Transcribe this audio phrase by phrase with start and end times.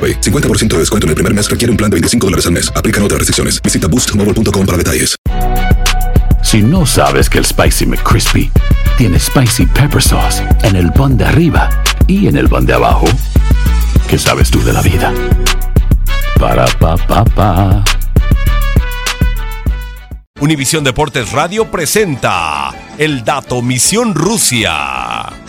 [0.00, 0.20] AroPay.
[0.20, 2.72] 50% de descuento en el primer mes requiere un plan de 25 dólares al mes.
[2.74, 3.60] Aplican otras restricciones.
[3.62, 5.16] Visita boostmobile.com para detalles.
[6.42, 8.50] Si no sabes que el Spicy McCrispy
[8.96, 11.68] tiene Spicy Pepper Sauce en el pan de arriba
[12.06, 13.06] y en el pan de abajo,
[14.08, 15.12] ¿qué sabes tú de la vida?
[16.38, 17.84] Para, pa, pa, pa.
[20.40, 25.39] Univisión Deportes Radio presenta El Dato Misión Rusia.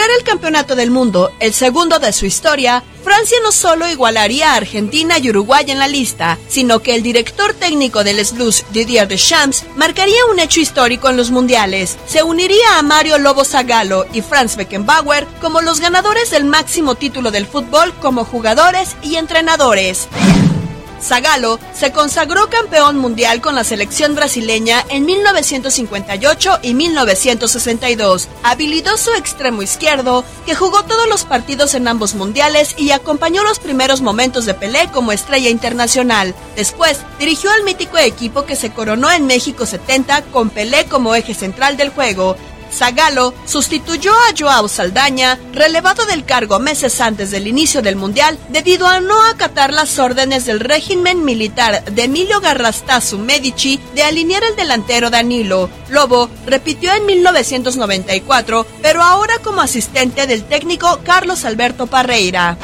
[0.00, 4.56] Lograr el campeonato del mundo, el segundo de su historia, Francia no solo igualaría a
[4.56, 9.64] Argentina y Uruguay en la lista, sino que el director técnico del Blues, Didier Deschamps,
[9.76, 11.98] marcaría un hecho histórico en los mundiales.
[12.06, 17.30] Se uniría a Mario Lobo Zagallo y Franz Beckenbauer como los ganadores del máximo título
[17.30, 20.08] del fútbol como jugadores y entrenadores.
[21.02, 28.28] Zagallo se consagró campeón mundial con la selección brasileña en 1958 y 1962.
[28.42, 34.00] Habilidoso extremo izquierdo que jugó todos los partidos en ambos mundiales y acompañó los primeros
[34.00, 36.34] momentos de Pelé como estrella internacional.
[36.56, 41.34] Después dirigió al mítico equipo que se coronó en México 70 con Pelé como eje
[41.34, 42.36] central del juego.
[42.72, 48.86] Zagallo sustituyó a Joao Saldaña, relevado del cargo meses antes del inicio del Mundial, debido
[48.86, 54.56] a no acatar las órdenes del régimen militar de Emilio Garrastazu Medici de alinear el
[54.56, 55.68] delantero Danilo.
[55.88, 62.56] Lobo repitió en 1994, pero ahora como asistente del técnico Carlos Alberto Parreira.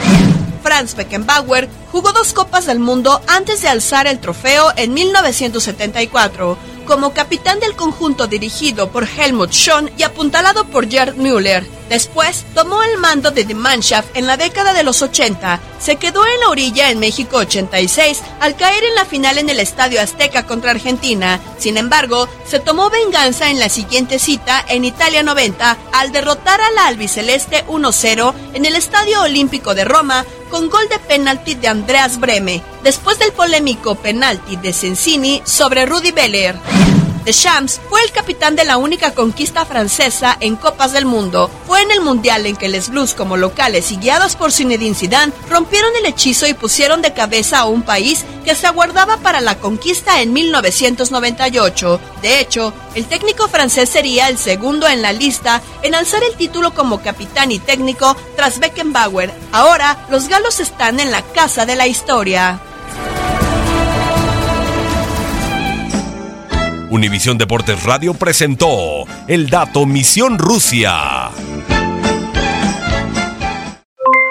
[0.63, 7.13] Franz Beckenbauer jugó dos Copas del Mundo antes de alzar el trofeo en 1974 como
[7.13, 11.67] capitán del conjunto dirigido por Helmut Schön y apuntalado por Gerd Müller.
[11.89, 15.61] Después tomó el mando de The Mannschaft en la década de los 80.
[15.79, 19.61] Se quedó en la orilla en México 86 al caer en la final en el
[19.61, 21.39] Estadio Azteca contra Argentina.
[21.59, 26.71] Sin embargo, se tomó venganza en la siguiente cita en Italia 90 al derrotar a
[26.73, 30.25] la albiceleste 1-0 en el Estadio Olímpico de Roma
[30.57, 36.13] con gol de penalti de Andreas Breme, después del polémico penalti de Sensini sobre Rudy
[36.13, 36.57] Beller.
[37.27, 41.51] Deschamps fue el capitán de la única conquista francesa en Copas del Mundo.
[41.67, 45.33] Fue en el Mundial en que les Blues como locales y guiados por Zinedine Zidane
[45.51, 49.59] rompieron el hechizo y pusieron de cabeza a un país que se aguardaba para la
[49.59, 52.01] conquista en 1998.
[52.23, 56.75] De hecho, el técnico francés sería el segundo en la lista en alzar el título
[56.75, 59.35] como capitán y técnico tras Beckenbauer.
[59.51, 62.61] Ahora, los galos están en la casa de la historia.
[66.91, 71.31] Univisión Deportes Radio presentó El Dato Misión Rusia.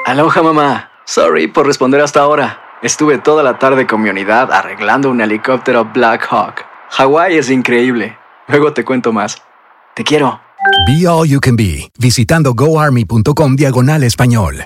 [0.06, 0.92] Aloha mamá.
[1.06, 2.62] Sorry por responder hasta ahora.
[2.82, 6.66] Estuve toda la tarde con mi unidad arreglando un helicóptero Black Hawk.
[6.92, 8.18] Hawái es increíble.
[8.48, 9.42] Luego te cuento más.
[9.96, 10.40] Te quiero.
[10.88, 14.66] Be All You Can Be, visitando goarmy.com diagonal español.